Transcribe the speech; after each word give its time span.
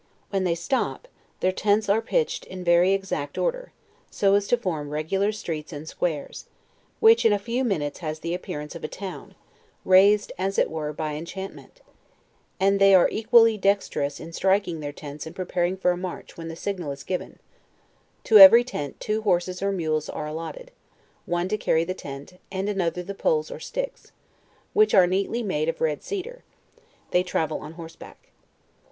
When 0.31 0.45
they 0.45 0.55
stop, 0.55 1.07
their 1.41 1.51
tents 1.51 1.87
are 1.87 2.01
pitch 2.01 2.41
ed 2.41 2.47
in 2.51 2.63
very 2.63 2.91
exact 2.91 3.37
order, 3.37 3.71
so 4.09 4.33
as 4.33 4.47
to 4.47 4.57
form 4.57 4.89
regular 4.89 5.31
streets 5.31 5.71
and 5.71 5.87
squares, 5.87 6.45
which 6.99 7.23
in 7.23 7.31
a 7.31 7.37
few 7.37 7.63
minutes 7.63 7.99
has 7.99 8.17
the 8.21 8.33
appearance 8.33 8.73
of 8.73 8.83
a 8.83 8.87
town, 8.87 9.35
raised, 9.85 10.31
as 10.39 10.57
it 10.57 10.71
were 10.71 10.91
by 10.91 11.13
enchantment; 11.13 11.81
and 12.59 12.79
they 12.81 12.95
are 12.95 13.09
equal 13.09 13.43
ly 13.43 13.57
dexterous 13.57 14.19
in 14.19 14.33
striking 14.33 14.79
their 14.79 14.91
tents 14.91 15.27
and 15.27 15.35
preparing 15.35 15.77
for 15.77 15.91
a 15.91 15.97
march 15.97 16.35
when 16.35 16.47
the 16.47 16.55
signal 16.55 16.91
is 16.91 17.03
given; 17.03 17.37
to 18.23 18.39
every 18.39 18.63
tent 18.63 18.99
two 18.99 19.21
horses 19.21 19.61
or 19.61 19.71
mules 19.71 20.09
are 20.09 20.25
allotted, 20.25 20.71
one 21.27 21.47
to 21.47 21.57
carry 21.59 21.83
the 21.83 21.93
tent, 21.93 22.39
and 22.51 22.67
another 22.67 23.03
the 23.03 23.13
poles 23.13 23.51
or 23.51 23.59
sticks, 23.59 24.11
which 24.73 24.95
are 24.95 25.05
neatly 25.05 25.43
made 25.43 25.69
of 25.69 25.79
red 25.79 26.01
cedar, 26.01 26.43
they 27.11 27.21
travel 27.21 27.59
on 27.59 27.73
horseback. 27.73 28.29